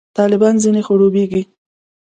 طالبان 0.17 0.55
ځنې 0.63 0.81
خړوبېږي. 0.87 1.41